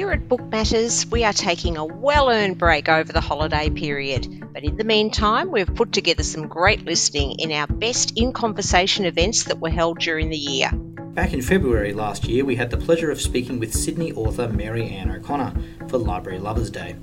[0.00, 4.50] Here at Book Matters, we are taking a well earned break over the holiday period.
[4.50, 9.04] But in the meantime, we've put together some great listening in our best in conversation
[9.04, 10.70] events that were held during the year.
[10.72, 14.88] Back in February last year, we had the pleasure of speaking with Sydney author Mary
[14.88, 15.52] Ann O'Connor
[15.88, 16.96] for Library Lovers Day.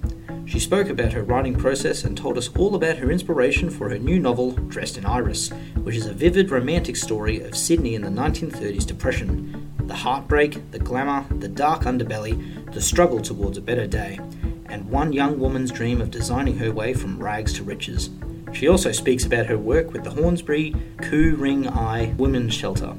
[0.48, 4.00] She spoke about her writing process and told us all about her inspiration for her
[4.00, 5.50] new novel, Dressed in Iris,
[5.84, 10.80] which is a vivid romantic story of Sydney in the 1930s Depression the heartbreak, the
[10.80, 14.20] glamour, the dark underbelly, the struggle towards a better day,
[14.66, 18.10] and one young woman's dream of designing her way from rags to riches.
[18.54, 22.94] She also speaks about her work with the Hornsby Ku-ring-gai Women's Shelter,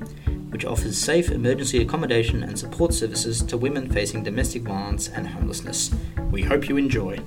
[0.50, 5.94] which offers safe emergency accommodation and support services to women facing domestic violence and homelessness.
[6.30, 7.18] We hope you enjoy.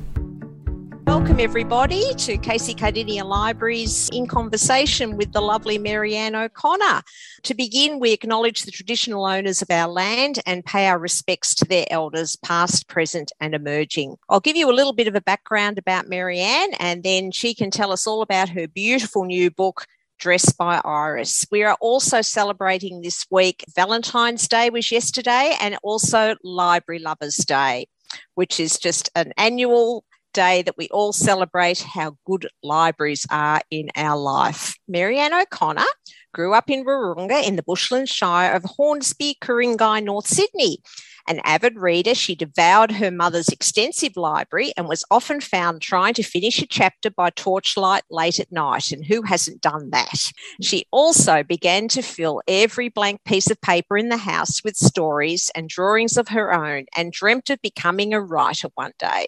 [1.11, 7.01] Welcome, everybody, to Casey Cardinia Libraries in conversation with the lovely Marianne O'Connor.
[7.43, 11.65] To begin, we acknowledge the traditional owners of our land and pay our respects to
[11.65, 14.15] their elders, past, present, and emerging.
[14.29, 17.71] I'll give you a little bit of a background about Marianne, and then she can
[17.71, 19.85] tell us all about her beautiful new book,
[20.17, 21.45] Dressed by Iris.
[21.51, 27.87] We are also celebrating this week Valentine's Day was yesterday and also Library Lovers Day,
[28.35, 33.89] which is just an annual day that we all celebrate how good libraries are in
[33.95, 34.75] our life.
[34.87, 35.85] Marianne O'Connor
[36.33, 40.79] grew up in Wahroonga in the Bushland Shire of Hornsby, Ku-ring-gai, North Sydney.
[41.27, 46.23] An avid reader, she devoured her mother's extensive library and was often found trying to
[46.23, 48.91] finish a chapter by torchlight late at night.
[48.91, 50.31] And who hasn't done that?
[50.61, 55.51] She also began to fill every blank piece of paper in the house with stories
[55.53, 59.27] and drawings of her own and dreamt of becoming a writer one day.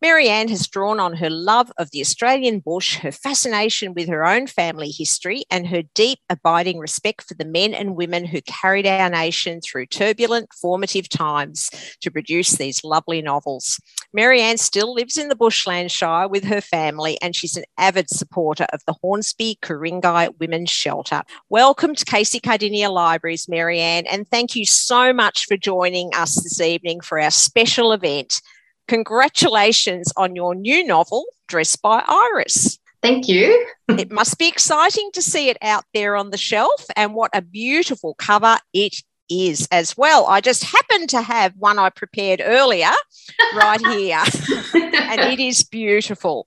[0.00, 4.46] Marianne has drawn on her love of the Australian bush, her fascination with her own
[4.46, 9.10] family history, and her deep, abiding respect for the men and women who carried our
[9.10, 11.68] nation through turbulent, formative times
[12.00, 13.80] to produce these lovely novels.
[14.12, 18.66] Marianne still lives in the Bushland Shire with her family, and she's an avid supporter
[18.72, 21.22] of the Hornsby Ku-ring-gai Women's Shelter.
[21.48, 26.60] Welcome to Casey Cardinia Libraries, Marianne, and thank you so much for joining us this
[26.60, 28.40] evening for our special event
[28.88, 32.78] Congratulations on your new novel, Dressed by Iris.
[33.02, 33.66] Thank you.
[33.88, 37.42] it must be exciting to see it out there on the shelf, and what a
[37.42, 38.96] beautiful cover it
[39.30, 40.26] is as well.
[40.26, 42.90] I just happen to have one I prepared earlier
[43.54, 44.22] right here,
[44.74, 46.46] and it is beautiful.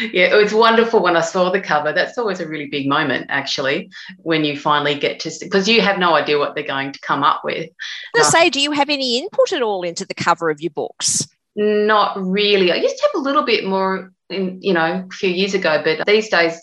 [0.00, 1.92] Yeah, it was wonderful when I saw the cover.
[1.92, 5.98] That's always a really big moment, actually, when you finally get to because you have
[5.98, 7.68] no idea what they're going to come up with.
[8.16, 10.70] I uh, say, do you have any input at all into the cover of your
[10.70, 11.28] books?
[11.56, 12.72] Not really.
[12.72, 15.82] I used to have a little bit more, in, you know, a few years ago,
[15.84, 16.60] but these days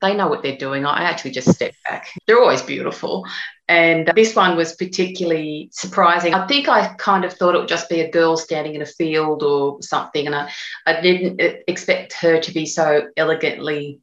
[0.00, 0.86] they know what they're doing.
[0.86, 2.08] I actually just step back.
[2.26, 3.26] They're always beautiful.
[3.68, 6.34] And this one was particularly surprising.
[6.34, 8.86] I think I kind of thought it would just be a girl standing in a
[8.86, 10.26] field or something.
[10.26, 10.50] And I,
[10.86, 14.00] I didn't expect her to be so elegantly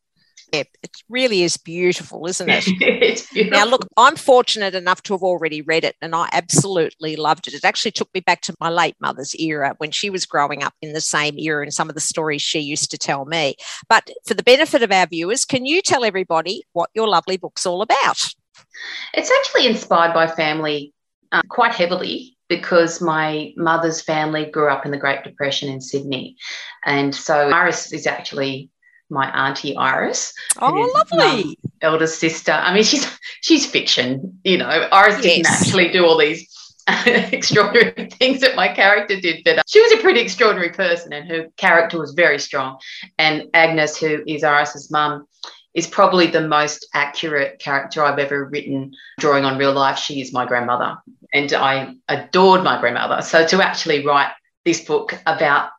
[0.54, 0.68] it
[1.10, 2.68] really is beautiful, isn't it?
[2.82, 3.58] it's beautiful.
[3.58, 7.54] Now, look, I'm fortunate enough to have already read it and I absolutely loved it.
[7.54, 10.74] It actually took me back to my late mother's era when she was growing up
[10.82, 13.56] in the same era and some of the stories she used to tell me.
[13.90, 17.66] But for the benefit of our viewers, can you tell everybody what your lovely book's
[17.66, 18.18] all about?
[19.14, 20.94] It's actually inspired by family
[21.32, 26.38] uh, quite heavily because my mother's family grew up in the Great Depression in Sydney.
[26.86, 28.70] And so Iris is actually
[29.10, 30.34] my auntie Iris.
[30.60, 31.58] Oh, lovely.
[31.82, 32.52] Eldest sister.
[32.52, 33.08] I mean, she's
[33.42, 34.40] she's fiction.
[34.44, 35.24] You know, Iris yes.
[35.24, 36.48] didn't actually do all these
[36.88, 41.30] extraordinary things that my character did, but uh, she was a pretty extraordinary person, and
[41.30, 42.78] her character was very strong.
[43.18, 45.28] And Agnes, who is Iris's mum,
[45.74, 50.00] is probably the most accurate character I've ever written, drawing on real life.
[50.00, 50.98] She is my grandmother,
[51.34, 53.22] and I adored my grandmother.
[53.22, 54.32] So to actually write
[54.66, 55.70] this book about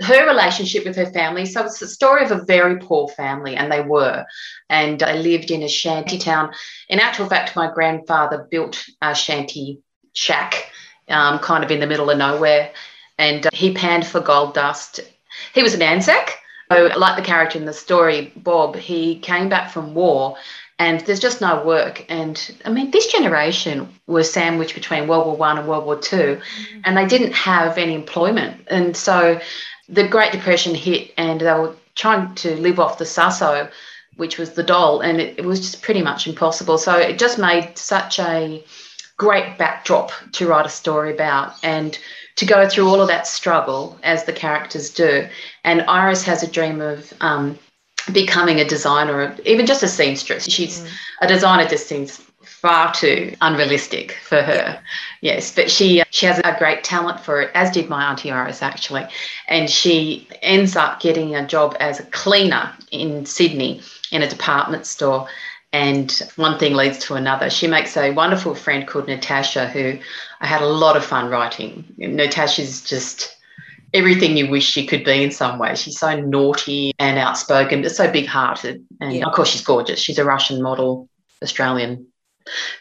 [0.00, 1.46] her relationship with her family.
[1.46, 4.24] So it's the story of a very poor family, and they were.
[4.68, 6.52] And they lived in a shanty town.
[6.88, 9.80] In actual fact, my grandfather built a shanty
[10.12, 10.70] shack
[11.08, 12.72] um, kind of in the middle of nowhere.
[13.18, 15.00] And uh, he panned for gold dust.
[15.54, 16.38] He was an Anzac.
[16.72, 20.36] So, like the character in the story, Bob, he came back from war
[20.80, 22.06] and there's just no work.
[22.08, 26.16] And I mean, this generation was sandwiched between World War One and World War 2
[26.16, 26.80] mm-hmm.
[26.84, 28.62] and they didn't have any employment.
[28.68, 29.38] And so
[29.90, 33.68] the Great Depression hit and they were trying to live off the susso,
[34.16, 36.78] which was the dole, and it, it was just pretty much impossible.
[36.78, 38.64] So it just made such a
[39.16, 41.98] great backdrop to write a story about and
[42.36, 45.28] to go through all of that struggle as the characters do.
[45.64, 47.58] And Iris has a dream of um,
[48.12, 50.44] becoming a designer, even just a seamstress.
[50.44, 50.88] She's mm.
[51.20, 52.22] a designer, just seems
[52.60, 54.80] far too unrealistic for her.
[55.22, 58.30] Yes, but she uh, she has a great talent for it, as did my auntie
[58.30, 59.06] Iris actually,
[59.48, 63.80] and she ends up getting a job as a cleaner in Sydney
[64.12, 65.26] in a department store.
[65.72, 67.48] And one thing leads to another.
[67.48, 69.98] She makes a wonderful friend called Natasha, who
[70.40, 71.84] I had a lot of fun writing.
[71.96, 73.36] Natasha's just
[73.94, 75.76] everything you wish she could be in some way.
[75.76, 78.84] She's so naughty and outspoken, but so big hearted.
[79.00, 79.26] And yeah.
[79.26, 80.00] of course, she's gorgeous.
[80.00, 81.08] She's a Russian model,
[81.40, 82.09] Australian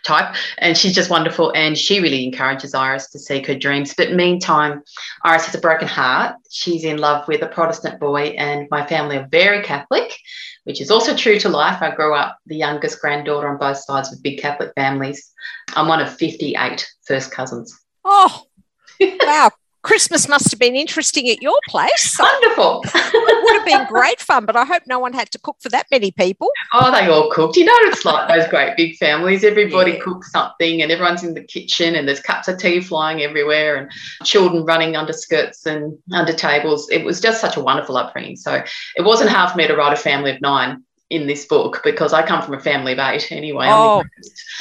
[0.04, 1.52] type, and she's just wonderful.
[1.56, 3.94] And she really encourages Iris to seek her dreams.
[3.96, 4.84] But meantime,
[5.24, 6.36] Iris has a broken heart.
[6.50, 10.18] She's in love with a Protestant boy, and my family are very Catholic,
[10.64, 11.82] which is also true to life.
[11.82, 15.32] I grew up the youngest granddaughter on both sides with big Catholic families.
[15.76, 17.78] I'm one of 58 first cousins.
[18.06, 18.44] Oh,
[19.02, 19.52] wow.
[19.82, 22.18] Christmas must have been interesting at your place.
[22.20, 22.84] Wonderful.
[22.86, 25.70] it would have been great fun, but I hope no one had to cook for
[25.70, 26.50] that many people.
[26.74, 27.56] Oh, they all cooked.
[27.56, 29.44] You know, it's like those great big families.
[29.44, 30.00] Everybody yeah.
[30.00, 33.92] cooks something and everyone's in the kitchen and there's cups of tea flying everywhere and
[34.26, 36.90] children running under skirts and under tables.
[36.90, 38.36] It was just such a wonderful upbringing.
[38.36, 38.62] So
[38.96, 42.14] it wasn't hard for me to write a family of nine in this book because
[42.14, 43.68] I come from a family of eight anyway.
[43.70, 44.04] Oh,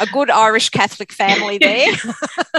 [0.00, 1.92] a good Irish Catholic family there.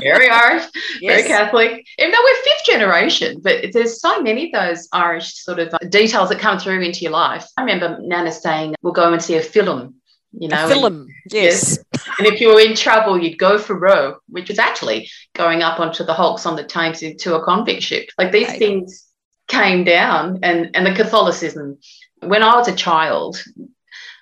[0.02, 0.66] very Irish,
[1.02, 1.22] yes.
[1.22, 1.88] very Catholic.
[1.98, 5.78] Even though we're fifth generation, but there's so many of those Irish sort of uh,
[5.90, 7.48] details that come through into your life.
[7.58, 9.96] I remember Nana saying, we'll go and see a film.
[10.32, 11.80] You know, a film, and, yes.
[11.92, 12.08] yes.
[12.20, 15.80] And if you were in trouble, you'd go for row, which was actually going up
[15.80, 18.10] onto the hulks on the Thames into a convict ship.
[18.16, 18.60] Like these right.
[18.60, 19.08] things
[19.48, 21.80] came down, and and the Catholicism.
[22.20, 23.44] When I was a child,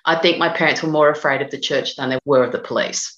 [0.08, 2.58] I think my parents were more afraid of the church than they were of the
[2.58, 3.14] police.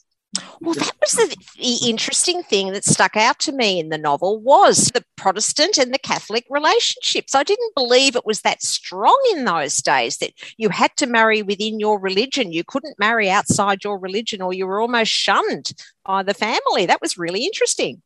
[0.60, 4.40] Well, that was the, the, interesting thing that stuck out to me in the novel
[4.40, 7.32] was the Protestant and the Catholic relationships.
[7.32, 11.42] I didn't believe it was that strong in those days that you had to marry
[11.42, 12.52] within your religion.
[12.52, 15.72] You couldn't marry outside your religion or you were almost shunned
[16.04, 16.86] by the family.
[16.86, 18.02] That was really interesting.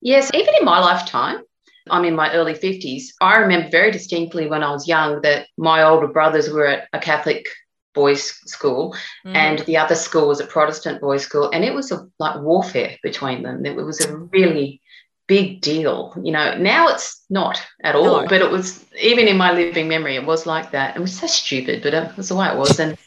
[0.00, 1.42] Yes, even in my lifetime,
[1.90, 3.06] I'm in my early 50s.
[3.20, 7.00] I remember very distinctly when I was young that my older brothers were at a
[7.00, 7.46] Catholic
[7.94, 8.94] boys' school,
[9.24, 9.34] mm.
[9.34, 12.96] and the other school was a Protestant boys' school, and it was a, like warfare
[13.02, 13.64] between them.
[13.64, 14.80] It was a really
[15.26, 16.12] big deal.
[16.22, 18.26] You know, now it's not at all, no.
[18.26, 20.96] but it was even in my living memory, it was like that.
[20.96, 22.98] It was so stupid, but it was the way it was, and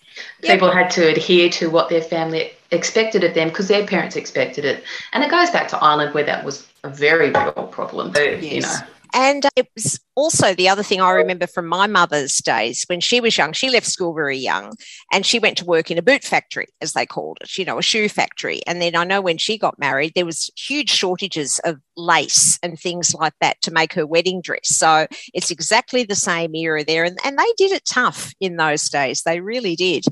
[0.42, 0.54] yep.
[0.54, 4.66] people had to adhere to what their family expected of them because their parents expected
[4.66, 8.14] it, and it goes back to Ireland where that was a very real problem.
[8.14, 8.44] So, yes.
[8.44, 8.93] You know.
[9.14, 11.16] And it was also the other thing I oh.
[11.16, 14.74] remember from my mother's days when she was young, she left school very young
[15.12, 17.78] and she went to work in a boot factory, as they called it, you know,
[17.78, 18.62] a shoe factory.
[18.66, 22.80] And then I know when she got married, there was huge shortages of lace and
[22.80, 24.70] things like that to make her wedding dress.
[24.70, 27.04] So it's exactly the same era there.
[27.04, 29.22] And, and they did it tough in those days.
[29.22, 30.06] They really did.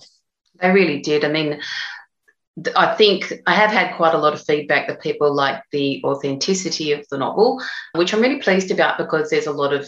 [0.60, 1.26] They really did.
[1.26, 1.60] I mean,
[2.76, 6.92] I think I have had quite a lot of feedback that people like the authenticity
[6.92, 7.62] of the novel,
[7.96, 9.88] which I'm really pleased about because there's a lot of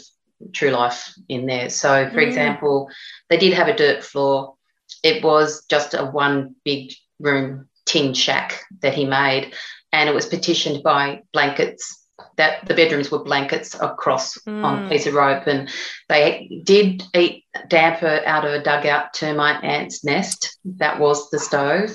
[0.54, 1.70] true life in there.
[1.70, 2.28] So, for mm.
[2.28, 2.90] example,
[3.30, 4.56] they did have a dirt floor.
[5.04, 9.54] It was just a one big room tin shack that he made,
[9.92, 12.03] and it was petitioned by blankets
[12.38, 14.64] that the bedrooms were blankets across mm.
[14.64, 15.70] on a piece of rope and
[16.10, 20.58] they did eat damper out of a dugout termite ant's nest.
[20.66, 21.92] That was the stove.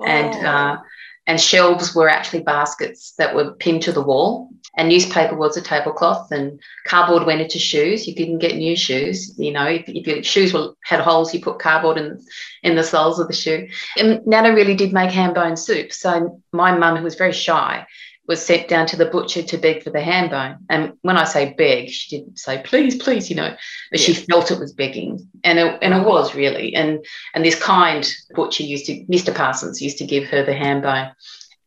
[0.00, 0.04] Oh.
[0.04, 0.78] and uh,
[1.26, 4.48] and shelves were actually baskets that were pinned to the wall.
[4.78, 8.06] And newspaper was a tablecloth and cardboard went into shoes.
[8.08, 11.40] You didn't get new shoes you know if, if your shoes were had holes you
[11.40, 12.24] put cardboard in
[12.62, 13.68] in the soles of the shoe.
[13.96, 17.86] And nana really did make ham bone soup so my mum who was very shy
[18.28, 20.58] was sent down to the butcher to beg for the ham bone.
[20.68, 23.56] And when I say beg, she didn't say please, please, you know,
[23.90, 24.06] but yeah.
[24.06, 26.74] she felt it was begging, and it, and it was really.
[26.74, 27.04] And
[27.34, 29.34] and this kind butcher used to, Mr.
[29.34, 31.10] Parsons used to give her the ham bone,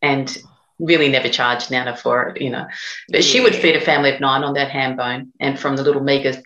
[0.00, 0.38] and
[0.78, 2.66] really never charged Nana for it, you know.
[3.08, 3.26] But yeah.
[3.26, 6.02] she would feed a family of nine on that ham bone and from the little
[6.02, 6.42] meager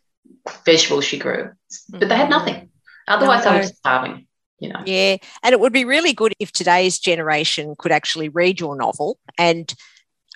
[0.65, 1.51] vegetables she grew.
[1.91, 2.55] But they had nothing.
[2.55, 2.67] Mm-hmm.
[3.09, 3.53] Otherwise, no.
[3.53, 4.27] they were starving.
[4.59, 4.83] You know.
[4.87, 9.19] Yeah, and it would be really good if today's generation could actually read your novel
[9.37, 9.75] and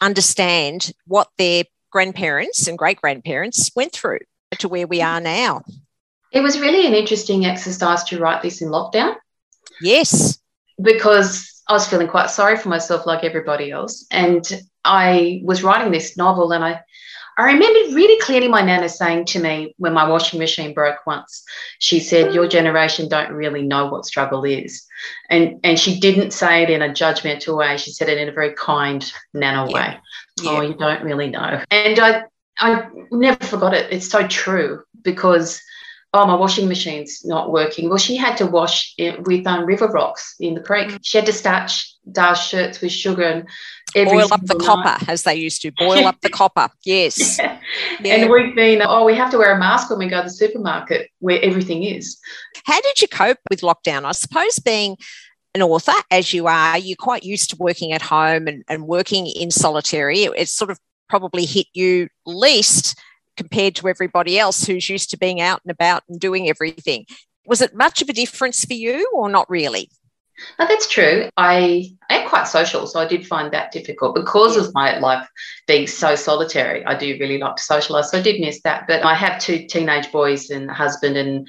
[0.01, 4.21] understand what their grandparents and great grandparents went through
[4.59, 5.63] to where we are now.
[6.33, 9.17] It was really an interesting exercise to write this in lockdown.
[9.81, 10.39] Yes.
[10.81, 14.07] Because I was feeling quite sorry for myself, like everybody else.
[14.11, 14.45] And
[14.85, 16.81] I was writing this novel, and I
[17.39, 21.43] I remember really clearly my nana saying to me when my washing machine broke once,
[21.79, 24.87] she said, Your generation don't really know what struggle is.
[25.29, 27.77] And and she didn't say it in a judgmental way.
[27.77, 29.75] She said it in a very kind nana yeah.
[29.75, 29.99] way.
[30.43, 30.51] Yeah.
[30.51, 31.63] Oh, you don't really know.
[31.71, 32.25] And I
[32.59, 33.93] I never forgot it.
[33.93, 35.63] It's so true because
[36.13, 37.89] oh, my washing machine's not working.
[37.89, 40.89] Well, she had to wash it with um, river rocks in the creek.
[40.89, 40.99] Mm.
[41.03, 41.73] She had to start
[42.13, 43.47] Dar shirts with sugar and
[43.95, 44.67] boil up the night.
[44.67, 45.73] copper as they used to.
[45.73, 46.69] Boil up the copper.
[46.85, 47.39] Yes.
[47.39, 47.59] Yeah.
[48.01, 48.15] Yeah.
[48.15, 50.31] and we've been oh we have to wear a mask when we go to the
[50.31, 52.19] supermarket where everything is.
[52.65, 54.05] How did you cope with lockdown?
[54.05, 54.97] I suppose being
[55.55, 59.27] an author as you are you're quite used to working at home and, and working
[59.27, 60.23] in solitary.
[60.23, 62.99] It's sort of probably hit you least
[63.37, 67.07] compared to everybody else who's used to being out and about and doing everything.
[67.47, 69.91] Was it much of a difference for you or not really
[70.59, 71.29] no, that's true.
[71.37, 75.29] I am quite social, so I did find that difficult because of my life
[75.67, 76.85] being so solitary.
[76.85, 78.87] I do really like to socialise, so I did miss that.
[78.87, 81.49] But I have two teenage boys and a husband, and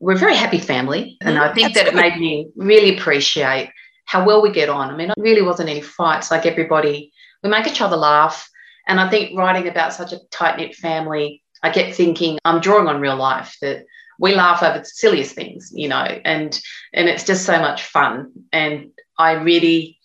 [0.00, 1.16] we're a very happy family.
[1.20, 1.98] And I mm, think that's that good.
[1.98, 3.70] it made me really appreciate
[4.04, 4.90] how well we get on.
[4.90, 6.30] I mean, it really wasn't any fights.
[6.30, 7.12] Like everybody,
[7.42, 8.48] we make each other laugh.
[8.86, 12.88] And I think writing about such a tight knit family, I get thinking I'm drawing
[12.88, 13.84] on real life that
[14.22, 16.58] we laugh over the silliest things, you know, and
[16.94, 18.30] and it's just so much fun.
[18.52, 19.98] And I really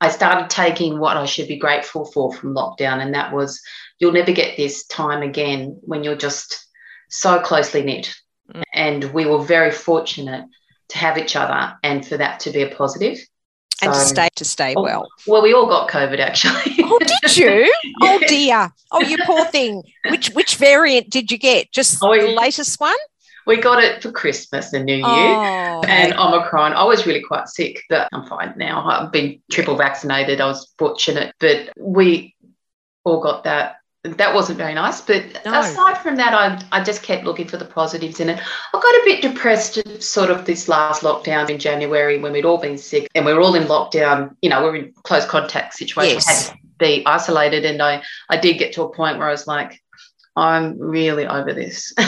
[0.00, 3.60] I started taking what I should be grateful for from lockdown, and that was
[3.98, 6.66] you'll never get this time again when you're just
[7.10, 8.14] so closely knit.
[8.52, 8.62] Mm.
[8.72, 10.46] And we were very fortunate
[10.88, 13.18] to have each other and for that to be a positive.
[13.82, 15.06] And so, to stay to stay oh, well.
[15.26, 16.84] Well, we all got COVID actually.
[16.84, 17.74] oh, did you?
[18.00, 18.72] Oh dear.
[18.90, 19.82] Oh, you poor thing.
[20.08, 21.70] Which which variant did you get?
[21.70, 22.96] Just oh, the latest one?
[23.46, 26.72] We got it for Christmas and New Year oh, and Omicron.
[26.72, 28.84] I was really quite sick, but I'm fine now.
[28.84, 30.40] I've been triple vaccinated.
[30.40, 32.34] I was fortunate, but we
[33.04, 33.76] all got that.
[34.02, 35.00] That wasn't very nice.
[35.00, 35.60] But no.
[35.60, 38.38] aside from that, I, I just kept looking for the positives in it.
[38.38, 42.58] I got a bit depressed sort of this last lockdown in January when we'd all
[42.58, 44.36] been sick and we were all in lockdown.
[44.42, 46.48] You know, we we're in close contact situations, yes.
[46.48, 47.64] had to be isolated.
[47.64, 49.80] And I, I did get to a point where I was like,
[50.36, 51.92] I'm really over this.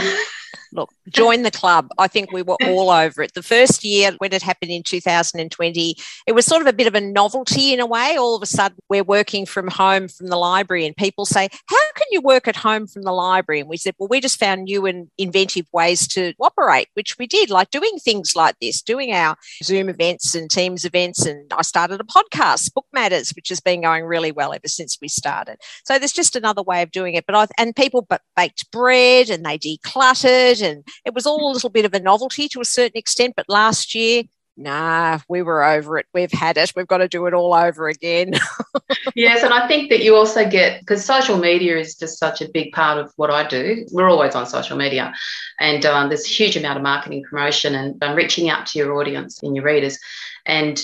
[0.72, 1.88] look, join the club.
[1.98, 3.34] I think we were all over it.
[3.34, 5.96] The first year when it happened in 2020,
[6.26, 8.16] it was sort of a bit of a novelty in a way.
[8.18, 11.92] All of a sudden, we're working from home from the library, and people say, How
[11.94, 13.60] can you work at home from the library?
[13.60, 17.26] And we said, Well, we just found new and inventive ways to operate, which we
[17.26, 21.24] did, like doing things like this, doing our Zoom events and Teams events.
[21.26, 24.98] And I started a podcast, Book Matters, which has been going really well ever since
[25.00, 25.58] we started.
[25.84, 27.26] So there's just another way of doing it.
[27.26, 28.06] But I, and people
[28.36, 32.48] baked bread and they decluttered and it was all a little bit of a novelty
[32.48, 33.34] to a certain extent.
[33.36, 34.24] But last year,
[34.58, 36.06] nah, we were over it.
[36.12, 36.72] We've had it.
[36.76, 38.32] We've got to do it all over again.
[39.14, 42.48] yes, and I think that you also get because social media is just such a
[42.48, 43.86] big part of what I do.
[43.92, 45.14] We're always on social media,
[45.58, 48.98] and um, there's a huge amount of marketing promotion and um, reaching out to your
[48.98, 49.98] audience and your readers.
[50.44, 50.82] And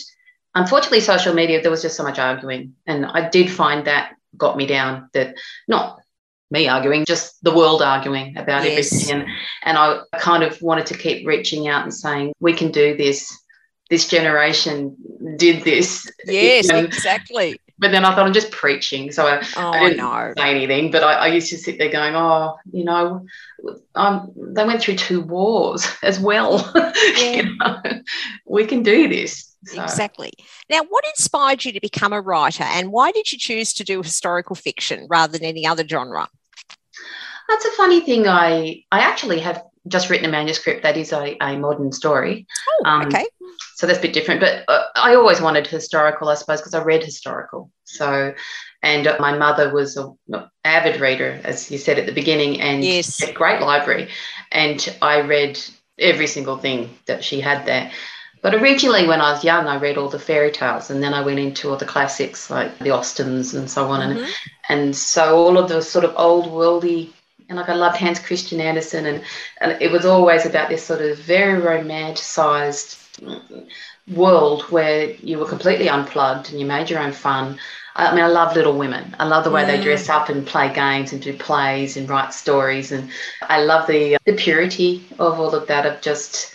[0.55, 4.57] unfortunately, social media there was just so much arguing, and I did find that got
[4.57, 5.11] me down.
[5.13, 5.37] That
[5.69, 6.01] not
[6.55, 8.93] me arguing, just the world arguing about yes.
[8.93, 9.21] everything.
[9.21, 9.31] And,
[9.65, 13.37] and I kind of wanted to keep reaching out and saying, we can do this.
[13.91, 14.97] This generation
[15.37, 16.11] did this.
[16.25, 17.59] Yes, exactly.
[17.79, 20.33] But then I thought I'm just preaching, so I, oh, I didn't no.
[20.37, 20.91] say anything.
[20.93, 23.27] But I, I, used to sit there going, "Oh, you know,
[23.97, 26.71] um, they went through two wars as well.
[27.17, 27.43] Yeah.
[27.43, 27.83] you know,
[28.47, 29.83] we can do this." So.
[29.83, 30.33] Exactly.
[30.71, 34.03] Now, what inspired you to become a writer, and why did you choose to do
[34.03, 36.29] historical fiction rather than any other genre?
[37.49, 38.27] That's a funny thing.
[38.27, 42.47] I I actually have just written a manuscript that is a, a modern story.
[42.71, 43.27] Oh, um, okay.
[43.75, 44.41] So that's a bit different.
[44.41, 47.71] But uh, I always wanted historical, I suppose, because I read historical.
[47.85, 48.35] So,
[48.83, 50.17] and uh, my mother was an
[50.65, 53.23] avid reader, as you said at the beginning, and yes.
[53.23, 54.09] a great library.
[54.53, 55.61] And I read
[55.99, 57.91] every single thing that she had there.
[58.43, 61.23] But originally, when I was young, I read all the fairy tales, and then I
[61.23, 64.01] went into all the classics like the Austens and so on.
[64.01, 64.19] Mm-hmm.
[64.19, 64.35] And
[64.69, 67.13] and so all of the sort of old worldy
[67.49, 69.23] and like I loved Hans Christian Andersen, and,
[69.61, 73.01] and it was always about this sort of very romanticized
[74.09, 77.59] world where you were completely unplugged and you made your own fun.
[77.97, 79.15] I mean, I love Little Women.
[79.21, 79.67] I love the way mm.
[79.69, 83.11] they dress up and play games and do plays and write stories, and
[83.43, 85.87] I love the the purity of all of that.
[85.87, 86.55] Of just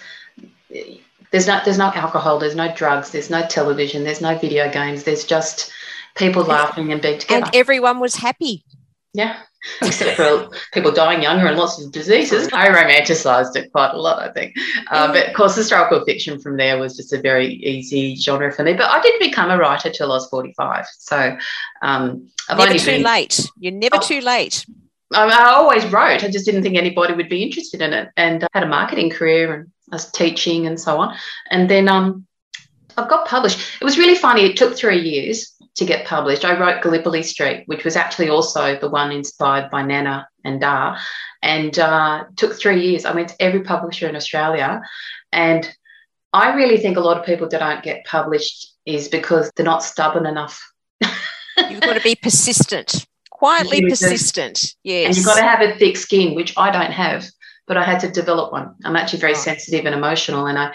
[1.32, 5.04] there's no there's no alcohol, there's no drugs, there's no television, there's no video games.
[5.04, 5.72] There's just
[6.16, 7.46] people laughing and being together.
[7.46, 8.64] And everyone was happy.
[9.14, 9.42] Yeah
[9.82, 12.50] except for people dying younger and lots of diseases.
[12.54, 14.56] I romanticized it quite a lot, I think.
[14.90, 18.64] Uh, but of course, historical fiction from there was just a very easy genre for
[18.64, 18.74] me.
[18.74, 20.86] But I didn't become a writer till I was 45.
[20.98, 21.38] So
[21.82, 23.50] um, I've never too been, late.
[23.60, 24.66] You're never oh, too late.
[25.14, 26.24] I, I, always wrote.
[26.24, 28.10] I just didn't think anybody would be interested in it.
[28.16, 31.16] And I had a marketing career and I was teaching and so on.
[31.50, 32.26] And then um,
[32.96, 33.60] I've got published.
[33.82, 34.46] It was really funny.
[34.46, 36.46] It took three years to get published.
[36.46, 40.98] I wrote Gallipoli Street, which was actually also the one inspired by Nana and Dar,
[41.42, 43.06] and uh, took three years.
[43.06, 44.82] I went to every publisher in Australia,
[45.32, 45.70] and
[46.34, 49.84] I really think a lot of people that don't get published is because they're not
[49.84, 50.62] stubborn enough.
[51.02, 54.76] You've got to be persistent, quietly persistent.
[54.84, 55.08] Yes.
[55.08, 57.26] And you've got to have a thick skin, which I don't have,
[57.68, 58.76] but I had to develop one.
[58.86, 59.38] I'm actually very oh.
[59.38, 60.46] sensitive and emotional.
[60.48, 60.74] And I,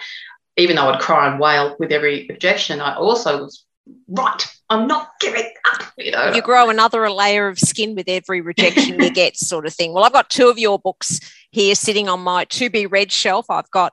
[0.57, 3.65] even though I'd cry and wail with every objection, I also was
[4.09, 4.47] right.
[4.71, 5.93] I'm not giving up.
[5.99, 9.75] You know, you grow another layer of skin with every rejection you get, sort of
[9.75, 9.93] thing.
[9.93, 13.47] Well, I've got two of your books here sitting on my to be read shelf.
[13.51, 13.93] I've got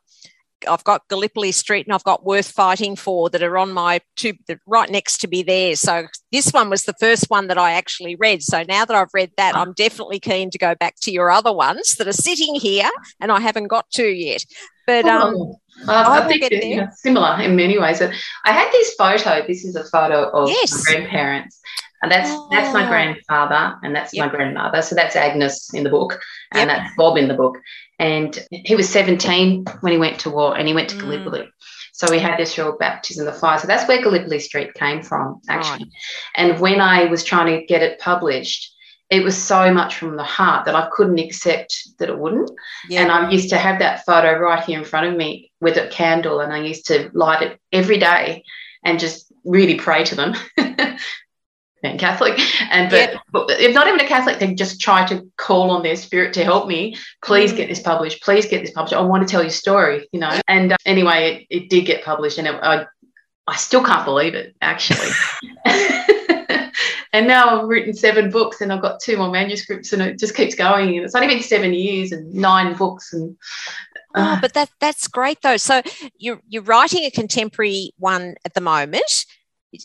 [0.67, 4.33] I've got Gallipoli Street and I've got Worth Fighting For that are on my two
[4.67, 5.75] right next to me there.
[5.75, 8.43] So this one was the first one that I actually read.
[8.43, 11.53] So now that I've read that, I'm definitely keen to go back to your other
[11.53, 14.45] ones that are sitting here and I haven't got to yet.
[14.88, 15.55] But um,
[15.88, 18.02] I, I think it's similar in many ways.
[18.02, 19.46] I had this photo.
[19.48, 20.72] This is a photo of yes.
[20.74, 21.60] my grandparents.
[22.02, 22.48] And that's oh.
[22.52, 22.90] that's my oh.
[22.90, 24.26] grandfather and that's yep.
[24.26, 24.82] my grandmother.
[24.82, 26.20] So that's Agnes in the book
[26.52, 26.78] and yep.
[26.78, 27.60] that's Bob in the book.
[28.00, 31.02] And he was 17 when he went to war and he went to mm.
[31.02, 31.48] Gallipoli.
[31.94, 33.60] So we had this real baptism of fire.
[33.60, 35.86] So that's where Gallipoli Street came from, actually.
[35.86, 35.94] Right.
[36.36, 38.74] And when I was trying to get it published,
[39.12, 42.50] it was so much from the heart that I couldn't accept that it wouldn't.
[42.89, 43.01] Yeah.
[43.01, 45.88] And I used to have that photo right here in front of me with a
[45.89, 48.44] candle, and I used to light it every day
[48.84, 50.34] and just really pray to them
[51.84, 52.39] being Catholic,
[52.72, 55.96] and but, but, if not even a Catholic, they just try to call on their
[55.96, 56.96] spirit to help me.
[57.22, 57.58] Please mm.
[57.58, 58.24] get this published.
[58.24, 58.94] Please get this published.
[58.94, 60.39] I want to tell your story, you know.
[60.48, 62.86] And uh, anyway, it, it, did get published, and it, I
[63.48, 65.10] I still can't believe it actually.
[67.13, 70.36] and now I've written seven books, and I've got two more manuscripts, and it just
[70.36, 70.96] keeps going.
[70.96, 73.38] And it's only been seven years and nine books, and
[74.15, 75.58] uh, oh, but that that's great though.
[75.58, 75.82] So
[76.18, 79.25] you're you're writing a contemporary one at the moment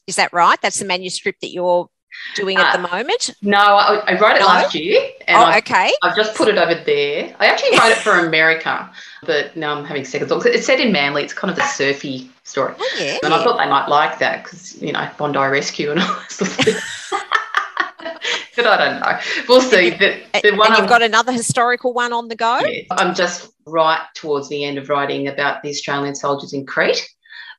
[0.07, 0.61] is that right?
[0.61, 1.89] That's the manuscript that you're
[2.35, 3.35] doing at uh, the moment?
[3.43, 4.47] No, I, I wrote it no?
[4.47, 5.01] last year.
[5.27, 5.93] And oh, I've, okay.
[6.03, 7.35] I've just put it over there.
[7.39, 8.91] I actually wrote it for America,
[9.25, 10.47] but now I'm having second thoughts.
[10.47, 11.25] It's set in Manly.
[11.25, 12.75] It's kind of a surfy story.
[12.79, 13.35] Oh, yeah, and.
[13.35, 16.83] I thought they might like that because, you know, Bondi Rescue and all sort of
[18.57, 19.19] but I don't know.
[19.49, 19.91] We'll see.
[19.91, 22.61] The, the one and you've got another historical one on the go?
[22.61, 27.07] Yeah, I'm just right towards the end of writing about the Australian soldiers in Crete.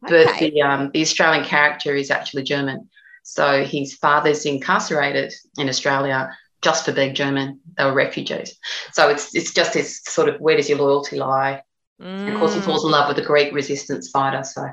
[0.01, 2.88] But the, um, the Australian character is actually German.
[3.27, 7.59] So his father's incarcerated in Australia just for being German.
[7.77, 8.57] They were refugees.
[8.93, 11.61] So it's it's just this sort of where does your loyalty lie?
[12.01, 12.33] Mm.
[12.33, 14.45] Of course, he falls in love with a Greek resistance fighter.
[14.45, 14.69] So,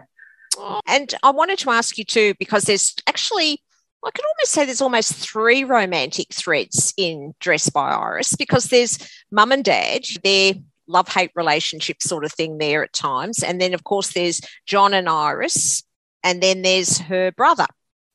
[0.87, 3.61] and I wanted to ask you too because there's actually
[4.05, 8.99] I could almost say there's almost three romantic threads in Dress by Iris because there's
[9.33, 10.05] mum and dad.
[10.23, 10.55] They're
[10.87, 13.43] love hate relationship sort of thing there at times.
[13.43, 15.83] And then, of course, there's John and Iris,
[16.23, 17.67] and then there's her brother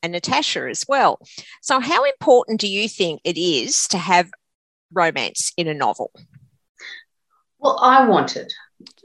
[0.01, 1.19] and Natasha as well.
[1.61, 4.31] So, how important do you think it is to have
[4.93, 6.11] romance in a novel?
[7.59, 8.51] Well, I want it.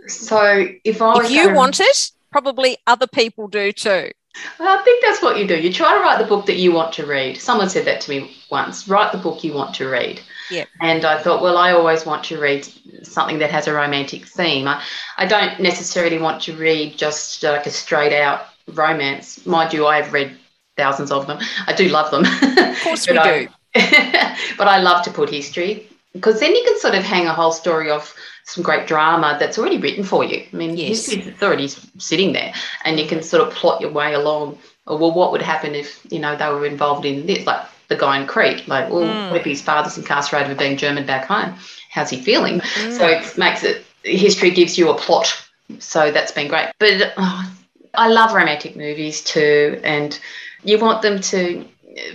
[0.07, 4.11] So, if I if you want it, probably other people do too.
[4.59, 5.61] Well, I think that's what you do.
[5.61, 7.37] You try to write the book that you want to read.
[7.37, 10.21] Someone said that to me once write the book you want to read.
[10.51, 10.65] Yeah.
[10.81, 12.69] And I thought, well, I always want to read
[13.03, 14.67] something that has a romantic theme.
[14.67, 14.83] I,
[15.17, 19.47] I don't necessarily want to read just like a straight out romance.
[19.47, 20.37] Mind you, I've read
[20.77, 21.39] thousands of them.
[21.67, 22.25] I do love them.
[22.25, 23.49] Of course we I, do.
[24.59, 27.53] but I love to put history because then you can sort of hang a whole
[27.53, 30.45] story off some great drama that's already written for you.
[30.53, 31.09] I mean, yes.
[31.09, 32.53] it's already sitting there,
[32.85, 34.59] and you can sort of plot your way along.
[34.87, 37.47] Or well, what would happen if you know they were involved in this?
[37.47, 39.31] Like the guy in Crete, like, well, mm.
[39.31, 41.55] what if his father's incarcerated for being German back home?
[41.91, 42.61] How's he feeling?
[42.61, 42.97] Mm.
[42.97, 45.35] So it makes it history gives you a plot.
[45.79, 46.71] So that's been great.
[46.79, 47.55] But oh,
[47.95, 50.19] I love romantic movies too, and
[50.65, 51.65] you want them to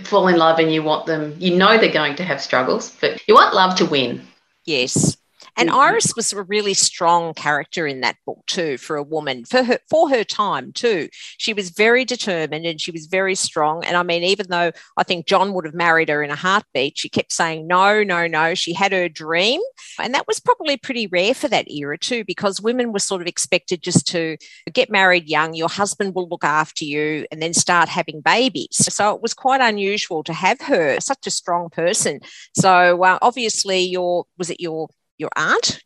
[0.02, 1.34] fall in love, and you want them.
[1.38, 4.26] You know they're going to have struggles, but you want love to win.
[4.64, 5.16] Yes.
[5.56, 5.78] And mm-hmm.
[5.78, 9.78] Iris was a really strong character in that book too for a woman for her
[9.88, 11.08] for her time too.
[11.38, 13.84] She was very determined and she was very strong.
[13.84, 16.98] And I mean, even though I think John would have married her in a heartbeat,
[16.98, 18.54] she kept saying no, no, no.
[18.54, 19.60] She had her dream,
[19.98, 23.26] and that was probably pretty rare for that era too, because women were sort of
[23.26, 24.36] expected just to
[24.72, 25.54] get married young.
[25.54, 28.68] Your husband will look after you, and then start having babies.
[28.72, 32.20] So it was quite unusual to have her, such a strong person.
[32.54, 34.88] So uh, obviously, your was it your
[35.20, 35.82] your aunt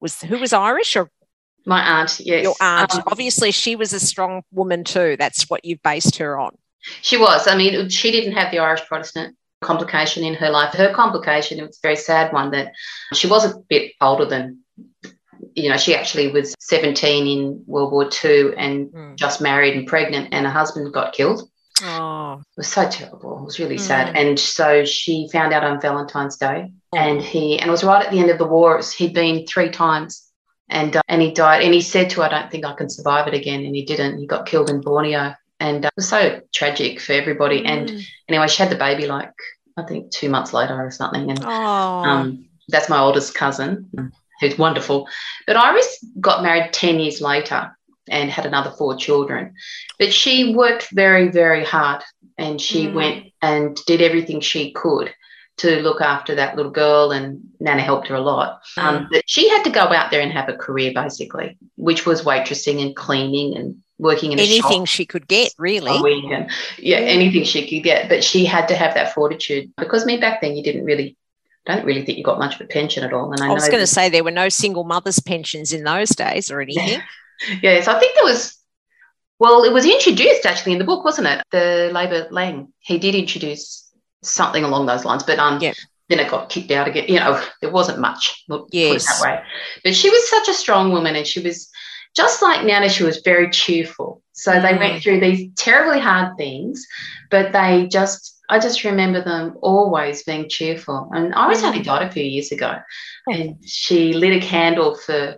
[0.00, 1.10] was who was Irish or
[1.64, 2.42] my aunt, yes.
[2.42, 2.94] Your aunt.
[2.94, 5.16] Um, Obviously, she was a strong woman too.
[5.16, 6.56] That's what you've based her on.
[7.02, 7.46] She was.
[7.46, 10.74] I mean, she didn't have the Irish Protestant complication in her life.
[10.74, 12.72] Her complication, it was a very sad one that
[13.14, 14.58] she was a bit older than,
[15.54, 19.16] you know, she actually was 17 in World War II and mm.
[19.16, 21.48] just married and pregnant, and her husband got killed.
[21.84, 22.40] Oh.
[22.40, 23.38] It was so terrible.
[23.38, 23.80] It was really mm.
[23.80, 24.16] sad.
[24.16, 28.10] And so she found out on Valentine's Day and he and it was right at
[28.10, 28.76] the end of the war.
[28.76, 30.30] Was, he'd been three times,
[30.68, 31.62] and uh, and he died.
[31.62, 34.18] And he said to, "I don't think I can survive it again," and he didn't.
[34.18, 37.62] He got killed in Borneo, and uh, it was so tragic for everybody.
[37.62, 37.66] Mm.
[37.66, 39.32] And anyway, she had the baby like
[39.76, 43.90] I think two months later or something, and um, that's my oldest cousin,
[44.40, 45.08] who's wonderful.
[45.46, 47.76] But Iris got married ten years later
[48.10, 49.54] and had another four children.
[49.98, 52.02] But she worked very, very hard,
[52.36, 52.94] and she mm.
[52.94, 55.14] went and did everything she could
[55.58, 58.62] to look after that little girl, and Nana helped her a lot.
[58.78, 58.82] Mm.
[58.82, 62.22] Um, but she had to go out there and have a career, basically, which was
[62.22, 66.32] waitressing and cleaning and working in anything she could get, really.
[66.32, 68.08] And, yeah, anything she could get.
[68.08, 71.16] But she had to have that fortitude because me back then, you didn't really
[71.64, 73.32] don't really think you got much of a pension at all.
[73.32, 76.10] And I, I was going to say there were no single mothers' pensions in those
[76.10, 77.00] days or anything.
[77.62, 78.58] yes, I think there was.
[79.38, 81.42] Well, it was introduced actually in the book, wasn't it?
[81.50, 82.72] The Labour Lang.
[82.78, 83.91] He did introduce
[84.22, 85.72] something along those lines, but um, yeah.
[86.08, 87.06] then it got kicked out again.
[87.08, 88.44] You know, there wasn't much.
[88.70, 89.06] Yes.
[89.06, 89.42] that way.
[89.84, 91.70] But she was such a strong woman, and she was
[92.14, 92.88] just like Nana.
[92.88, 94.22] She was very cheerful.
[94.32, 94.62] So mm.
[94.62, 96.86] they went through these terribly hard things,
[97.30, 98.30] but they just.
[98.50, 101.08] I just remember them always being cheerful.
[101.14, 101.68] And Iris mm.
[101.68, 102.76] only died a few years ago,
[103.28, 103.32] oh.
[103.32, 105.36] and she lit a candle for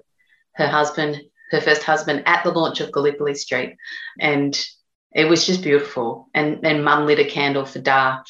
[0.57, 1.21] her husband
[1.55, 3.77] her first husband at the launch of Gallipoli Street.
[4.21, 4.59] And
[5.13, 6.29] it was just beautiful.
[6.35, 8.23] And and mum lit a candle for Da.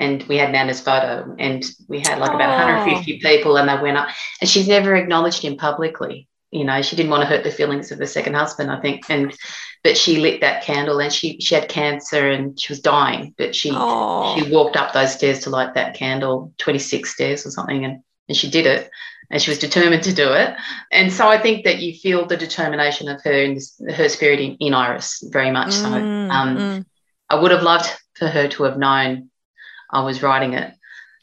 [0.00, 3.98] And we had Nana's photo, and we had like about 150 people, and they went
[3.98, 4.08] up.
[4.40, 6.26] And she's never acknowledged him publicly.
[6.50, 9.08] You know, she didn't want to hurt the feelings of her second husband, I think.
[9.08, 9.32] And
[9.84, 13.34] but she lit that candle, and she she had cancer, and she was dying.
[13.38, 17.84] But she she walked up those stairs to light that candle, 26 stairs or something,
[17.84, 18.90] and and she did it
[19.30, 20.54] and she was determined to do it.
[20.90, 23.60] And so I think that you feel the determination of her and
[23.94, 25.88] her spirit in, in, Iris very much so.
[25.88, 26.84] Mm, um, mm.
[27.28, 29.29] I would have loved for her to have known
[29.92, 30.74] I was writing it.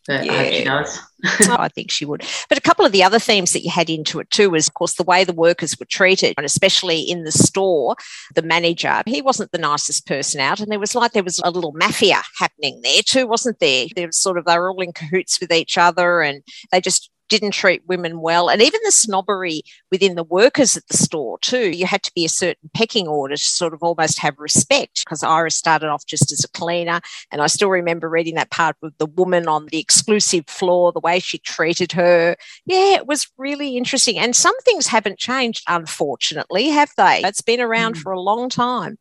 [0.08, 0.32] But yeah.
[0.32, 1.00] I hope she does.
[1.50, 2.24] I think she would.
[2.48, 4.74] But a couple of the other themes that you had into it too was, of
[4.74, 7.98] course, the way the workers were treated, and especially in the store,
[8.34, 10.62] the manager, he wasn't the nicest person out.
[10.62, 13.88] And there was like there was a little mafia happening there too, wasn't there?
[13.96, 17.10] There was sort of they were all in cahoots with each other and they just
[17.30, 21.70] didn't treat women well, and even the snobbery within the workers at the store, too.
[21.72, 25.24] You had to be a certain pecking order to sort of almost have respect because
[25.24, 27.02] Iris started off just as a cleaner.
[27.32, 31.00] And I still remember reading that part with the woman on the exclusive floor, the
[31.00, 32.36] way she treated her.
[32.66, 34.18] Yeah, it was really interesting.
[34.18, 37.22] And some things haven't changed, unfortunately, have they?
[37.24, 38.00] It's been around mm.
[38.00, 38.98] for a long time.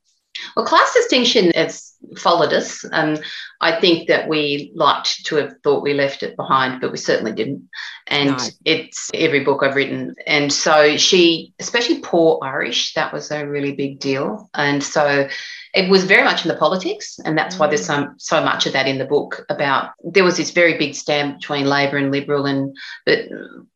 [0.55, 2.85] Well, class distinction has followed us.
[2.85, 3.22] and
[3.61, 7.33] I think that we liked to have thought we left it behind, but we certainly
[7.33, 7.68] didn't.
[8.07, 8.44] And no.
[8.64, 10.14] it's every book I've written.
[10.27, 14.51] And so she, especially poor Irish, that was a really big deal.
[14.55, 15.29] And so
[15.77, 18.09] it was very much in the politics, and that's why there's mm.
[18.09, 21.35] so so much of that in the book about there was this very big stand
[21.35, 23.29] between Labor and Liberal, and but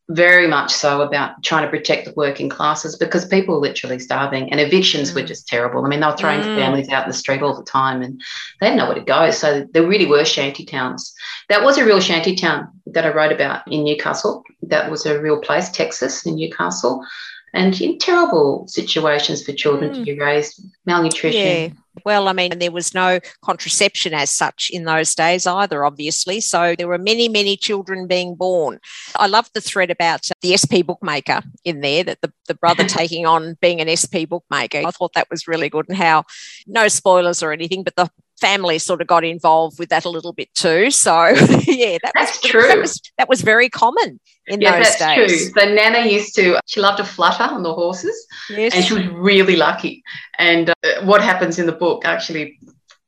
[0.09, 4.51] very much so about trying to protect the working classes because people were literally starving
[4.51, 5.15] and evictions mm.
[5.15, 5.85] were just terrible.
[5.85, 6.55] I mean, they were throwing mm.
[6.55, 8.19] families out in the street all the time, and
[8.59, 9.29] they had nowhere to go.
[9.29, 11.13] So there really were shanty towns.
[11.49, 14.43] That was a real shanty town that I wrote about in Newcastle.
[14.63, 17.05] That was a real place, Texas in Newcastle
[17.53, 19.95] and in terrible situations for children mm.
[19.95, 21.77] to be raised, malnutrition.
[22.05, 26.39] Well, I mean, there was no contraception as such in those days either, obviously.
[26.39, 28.79] So there were many, many children being born.
[29.17, 32.83] I love the thread about uh, the SP bookmaker in there, that the, the brother
[32.83, 32.97] mm-hmm.
[32.97, 34.79] taking on being an SP bookmaker.
[34.85, 36.23] I thought that was really good and how,
[36.65, 38.09] no spoilers or anything, but the
[38.41, 40.91] family sort of got involved with that a little bit too.
[40.91, 41.27] So
[41.67, 42.67] yeah, that that's was, true.
[42.67, 45.51] That was, that was very common in yeah, those that's days.
[45.51, 45.63] True.
[45.63, 48.73] So Nana used to she loved to flutter on the horses, yes.
[48.75, 50.03] and she was really lucky.
[50.37, 50.73] And uh,
[51.03, 52.59] what happens in the book actually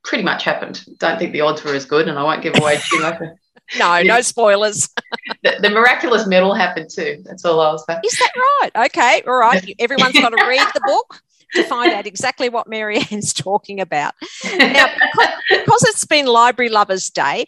[0.03, 0.85] pretty much happened.
[0.99, 3.19] Don't think the odds were as good, and I won't give away too much.
[3.79, 4.15] no, yeah.
[4.15, 4.89] no spoilers.
[5.43, 7.23] the, the, miraculous medal happened too.
[7.25, 8.01] That's all I was saying.
[8.05, 8.85] Is that right?
[8.87, 9.75] Okay, all right.
[9.79, 11.21] Everyone's got to read the book
[11.55, 14.13] to find out exactly what Marianne's talking about.
[14.57, 17.45] Now, because, because it's been Library Lovers Day,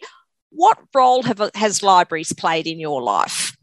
[0.50, 3.55] what role have has libraries played in your life?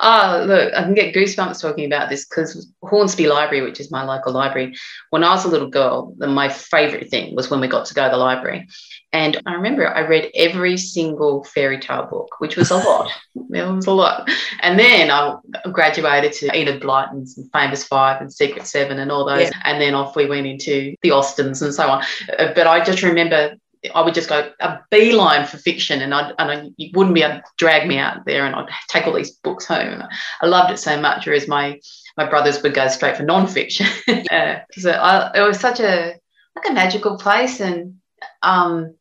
[0.00, 4.04] Oh, look, I can get goosebumps talking about this because Hornsby Library, which is my
[4.04, 4.76] local library,
[5.10, 8.04] when I was a little girl, my favourite thing was when we got to go
[8.04, 8.68] to the library.
[9.12, 13.10] And I remember I read every single fairy tale book, which was a lot.
[13.34, 14.28] it was a lot.
[14.60, 15.36] And then I
[15.72, 19.44] graduated to Enid Blyton's and Famous Five and Secret Seven and all those.
[19.44, 19.60] Yeah.
[19.64, 22.04] And then off we went into the Austens and so on.
[22.38, 23.56] Uh, but I just remember
[23.94, 27.22] I would just go a beeline for fiction, and I and I, you wouldn't be
[27.22, 30.02] able to drag me out there, and I'd take all these books home.
[30.40, 31.80] I loved it so much, whereas my
[32.16, 33.86] my brothers would go straight for nonfiction.
[34.30, 36.14] uh, so I, it was such a
[36.54, 37.96] like a magical place, and
[38.42, 38.94] um,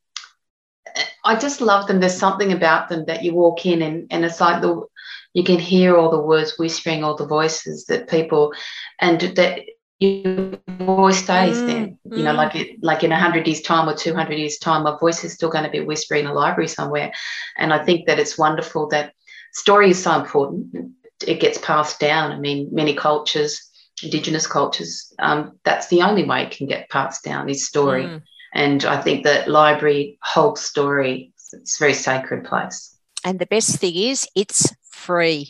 [1.24, 2.00] I just love them.
[2.00, 4.86] There's something about them that you walk in, and and it's like the
[5.34, 8.54] you can hear all the words whispering, all the voices that people,
[9.00, 9.60] and that
[10.00, 12.00] your voice stays mm, then.
[12.06, 12.38] You know, mm.
[12.38, 15.34] like it, like in hundred years' time or two hundred years' time, my voice is
[15.34, 17.14] still going to be whispering in a library somewhere.
[17.58, 19.14] And I think that it's wonderful that
[19.54, 20.94] story is so important.
[21.26, 22.32] It gets passed down.
[22.32, 23.70] I mean, many cultures,
[24.04, 28.04] indigenous cultures, um, that's the only way it can get passed down is story.
[28.04, 28.22] Mm.
[28.54, 31.34] And I think that library holds story.
[31.54, 32.98] It's a very sacred place.
[33.24, 35.50] And the best thing is, it's free.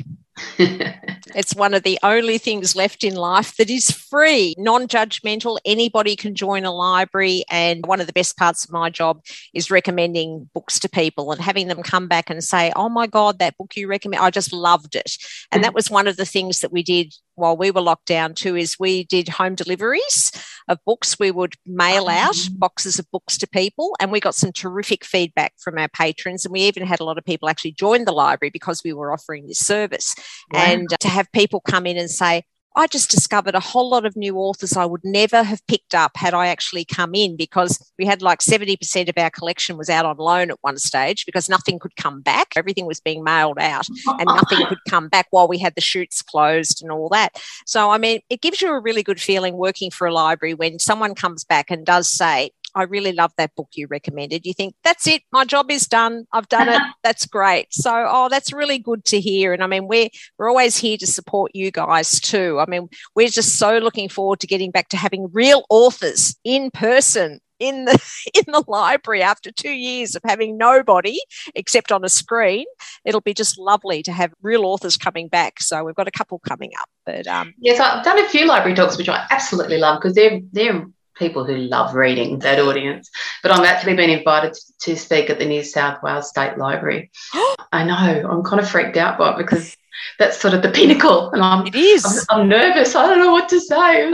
[0.58, 5.58] It's one of the only things left in life that is free, non judgmental.
[5.66, 7.44] Anybody can join a library.
[7.50, 11.42] And one of the best parts of my job is recommending books to people and
[11.42, 14.52] having them come back and say, Oh my God, that book you recommend, I just
[14.52, 15.12] loved it.
[15.52, 15.76] And that mm.
[15.76, 18.80] was one of the things that we did while we were locked down too is
[18.80, 20.32] we did home deliveries
[20.68, 22.60] of books we would mail out mm.
[22.60, 26.52] boxes of books to people and we got some terrific feedback from our patrons and
[26.52, 29.48] we even had a lot of people actually join the library because we were offering
[29.48, 30.16] this service
[30.52, 30.62] wow.
[30.62, 32.44] and to have people come in and say,
[32.76, 36.12] I just discovered a whole lot of new authors I would never have picked up
[36.16, 40.06] had I actually come in because we had like 70% of our collection was out
[40.06, 42.50] on loan at one stage because nothing could come back.
[42.56, 46.22] Everything was being mailed out and nothing could come back while we had the shoots
[46.22, 47.42] closed and all that.
[47.66, 50.80] So, I mean, it gives you a really good feeling working for a library when
[50.80, 54.46] someone comes back and does say, I really love that book you recommended.
[54.46, 56.26] You think, that's it, my job is done.
[56.34, 56.82] I've done it.
[57.04, 57.68] That's great.
[57.72, 59.54] So, oh, that's really good to hear.
[59.54, 62.60] And I mean, we're we're always here to support you guys too.
[62.60, 66.72] I mean, we're just so looking forward to getting back to having real authors in
[66.72, 67.94] person in the
[68.34, 71.20] in the library after two years of having nobody
[71.54, 72.66] except on a screen.
[73.06, 75.62] It'll be just lovely to have real authors coming back.
[75.62, 76.90] So we've got a couple coming up.
[77.06, 80.42] But um, yes, I've done a few library talks, which I absolutely love because they're
[80.52, 83.10] they're people who love reading, that audience.
[83.42, 87.12] But I'm actually been invited to speak at the New South Wales State Library.
[87.72, 89.76] I know, I'm kind of freaked out by it because
[90.20, 91.32] that's sort of the pinnacle.
[91.32, 92.26] And I'm, it is.
[92.30, 92.96] I'm, I'm nervous.
[92.96, 94.12] I don't know what to say.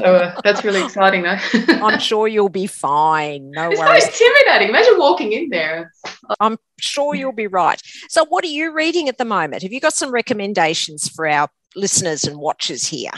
[0.00, 1.38] so uh, that's really exciting, though.
[1.84, 3.50] I'm sure you'll be fine.
[3.50, 4.04] No it's worries.
[4.04, 4.68] It's intimidating.
[4.68, 5.92] Imagine walking in there.
[6.38, 7.80] I'm sure you'll be right.
[8.08, 9.62] So, what are you reading at the moment?
[9.62, 13.12] Have you got some recommendations for our listeners and watchers here?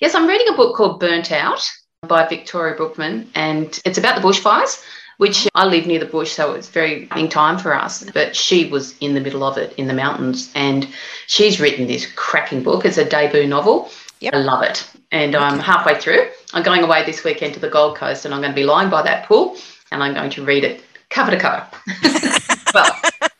[0.00, 1.66] Yes, I'm reading a book called Burnt Out
[2.08, 4.82] by Victoria Brookman, and it's about the bushfires.
[5.18, 8.02] Which I live near the bush, so it's very in time for us.
[8.14, 10.88] But she was in the middle of it in the mountains, and
[11.26, 12.86] she's written this cracking book.
[12.86, 13.90] It's a debut novel.
[14.20, 14.32] Yep.
[14.32, 16.30] I love it, and I'm halfway through.
[16.54, 18.88] I'm going away this weekend to the Gold Coast, and I'm going to be lying
[18.88, 19.58] by that pool,
[19.92, 21.66] and I'm going to read it cover to cover.
[22.74, 22.90] well,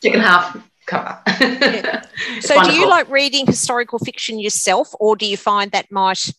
[0.02, 1.18] second half cover.
[1.40, 2.02] yeah.
[2.40, 2.74] So, wonderful.
[2.74, 6.30] do you like reading historical fiction yourself, or do you find that might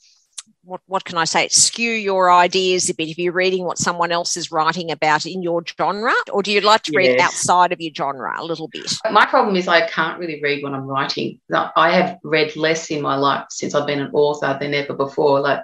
[0.64, 4.12] what, what can I say, skew your ideas a bit if you're reading what someone
[4.12, 6.14] else is writing about in your genre?
[6.32, 7.22] Or do you like to read yes.
[7.22, 8.94] outside of your genre a little bit?
[9.12, 11.40] My problem is I can't really read when I'm writing.
[11.76, 15.40] I have read less in my life since I've been an author than ever before.
[15.40, 15.62] Like,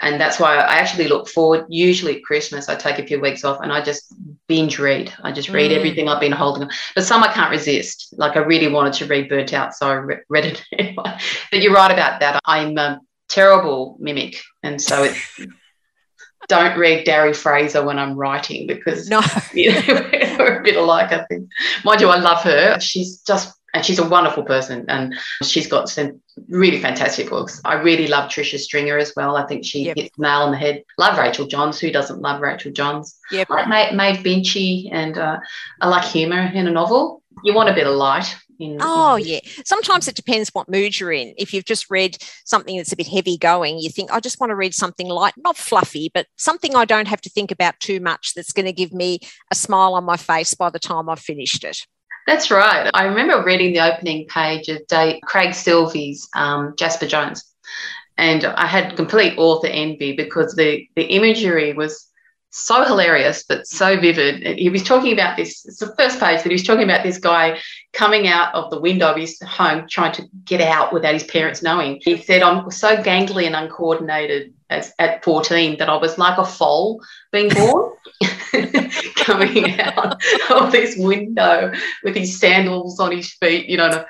[0.00, 1.66] and that's why I actually look forward.
[1.68, 4.14] Usually at Christmas, I take a few weeks off and I just
[4.46, 5.12] binge read.
[5.24, 5.76] I just read mm.
[5.76, 6.70] everything I've been holding.
[6.94, 8.14] But some I can't resist.
[8.16, 9.94] Like I really wanted to read Burnt Out, so I
[10.28, 10.64] read it.
[11.50, 12.40] But you're right about that.
[12.44, 14.40] I'm um, terrible mimic.
[14.62, 15.40] And so it's
[16.48, 19.20] don't read Darry Fraser when I'm writing because no.
[19.52, 19.82] you know,
[20.38, 21.48] we're a bit alike, I think.
[21.84, 22.80] Mind you, I love her.
[22.80, 27.60] She's just and she's a wonderful person and she's got some really fantastic books.
[27.66, 29.36] I really love Tricia Stringer as well.
[29.36, 29.96] I think she yep.
[29.96, 30.84] hits the nail on the head.
[30.96, 31.78] Love Rachel Johns.
[31.78, 33.18] Who doesn't love Rachel Johns?
[33.30, 33.48] Yep.
[33.50, 35.38] I like Maeve Binchy and uh,
[35.82, 37.22] I like humour in a novel.
[37.44, 39.40] You want a bit of light in, oh in- yeah.
[39.64, 41.34] Sometimes it depends what mood you're in.
[41.36, 44.50] If you've just read something that's a bit heavy going you think i just want
[44.50, 48.00] to read something light not fluffy but something i don't have to think about too
[48.00, 49.18] much that's going to give me
[49.50, 51.78] a smile on my face by the time i've finished it.
[52.26, 52.90] That's right.
[52.92, 57.42] I remember reading the opening page of Dave, craig silvey's um, jasper jones.
[58.18, 62.07] And i had complete author envy because the, the imagery was
[62.50, 64.58] so hilarious but so vivid.
[64.58, 67.18] He was talking about this, it's the first page that he was talking about this
[67.18, 67.58] guy
[67.92, 71.62] coming out of the window of his home trying to get out without his parents
[71.62, 72.00] knowing.
[72.02, 76.44] He said, I'm so gangly and uncoordinated as, at 14 that I was like a
[76.44, 77.00] foal
[77.32, 77.92] being born.
[79.16, 84.04] coming out of this window with his sandals on his feet, you know,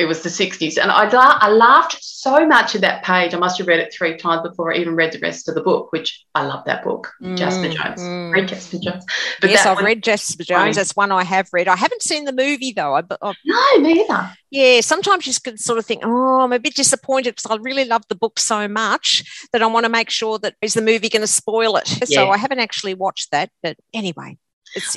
[0.00, 0.78] it was the 60s.
[0.80, 3.34] And I, I laughed so much at that page.
[3.34, 5.60] I must have read it three times before I even read the rest of the
[5.60, 8.00] book, which I love that book, mm, Jasper Jones.
[8.00, 8.32] Mm.
[8.32, 9.04] Read Jasper Jones.
[9.40, 10.76] But yes, I've one, read Jasper Jones.
[10.76, 11.68] That's one I have read.
[11.68, 12.94] I haven't seen the movie though.
[12.94, 14.32] I, I, no, me either.
[14.50, 17.84] Yeah, sometimes you can sort of think, oh, I'm a bit disappointed because I really
[17.84, 21.10] love the book so much that I want to make sure that is the movie
[21.10, 21.88] going to spoil it.
[22.08, 22.20] Yeah.
[22.20, 23.50] So I haven't actually watched that.
[23.62, 24.38] But anyway.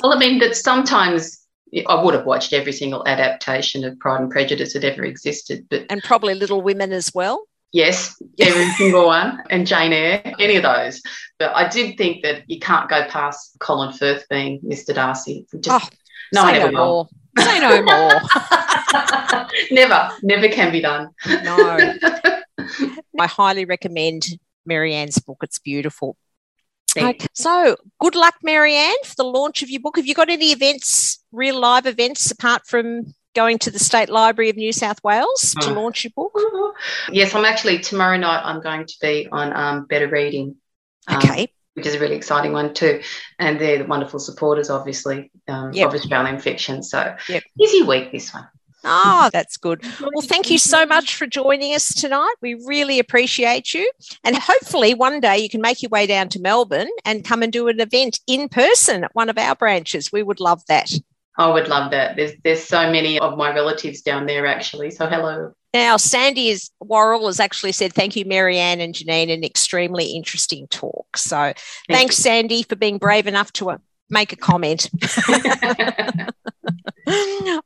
[0.02, 1.43] well, I mean, that sometimes
[1.86, 5.86] I would have watched every single adaptation of Pride and Prejudice that ever existed, but
[5.90, 7.46] and probably Little Women as well.
[7.72, 11.02] Yes, every single one, and Jane Eyre, any of those.
[11.38, 14.94] But I did think that you can't go past Colin Firth being Mr.
[14.94, 15.46] Darcy.
[15.58, 15.96] Just, oh,
[16.32, 17.10] no one ever no will.
[17.38, 18.20] Say no more.
[19.72, 21.10] never, never can be done.
[21.26, 21.94] No.
[23.18, 24.24] I highly recommend
[24.64, 25.38] Marianne's book.
[25.42, 26.16] It's beautiful.
[27.02, 27.26] Okay.
[27.32, 29.96] So good luck, Marianne, for the launch of your book.
[29.96, 34.50] Have you got any events, real live events, apart from going to the State Library
[34.50, 35.74] of New South Wales to oh.
[35.74, 36.32] launch your book?
[37.10, 38.42] Yes, I'm actually tomorrow night.
[38.44, 40.56] I'm going to be on um, Better Reading.
[41.08, 41.48] Um, okay.
[41.74, 43.02] Which is a really exciting one too,
[43.40, 45.88] and they're the wonderful supporters, obviously, um, yep.
[45.88, 46.84] of Australian fiction.
[46.84, 47.42] So, yep.
[47.56, 48.46] busy week this one.
[48.84, 49.84] Oh, that's good.
[50.00, 52.34] Well, thank you so much for joining us tonight.
[52.40, 53.90] We really appreciate you.
[54.22, 57.52] And hopefully, one day you can make your way down to Melbourne and come and
[57.52, 60.12] do an event in person at one of our branches.
[60.12, 60.90] We would love that.
[61.36, 62.16] I would love that.
[62.16, 64.90] There's there's so many of my relatives down there actually.
[64.90, 65.52] So hello.
[65.72, 70.68] Now, Sandy is Worrell has actually said thank you, Marianne and Janine, an extremely interesting
[70.68, 71.16] talk.
[71.16, 71.56] So thank
[71.88, 72.22] thanks, you.
[72.22, 73.78] Sandy, for being brave enough to uh,
[74.10, 74.90] make a comment.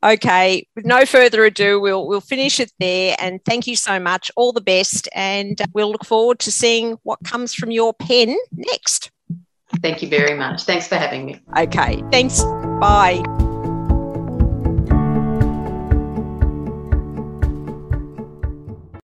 [0.03, 3.17] okay, with no further ado, we'll we'll finish it there.
[3.19, 4.31] And thank you so much.
[4.37, 9.11] All the best, and we'll look forward to seeing what comes from your pen next.
[9.83, 10.63] Thank you very much.
[10.63, 11.41] Thanks for having me.
[11.57, 12.43] Okay, thanks.
[12.81, 13.48] Bye.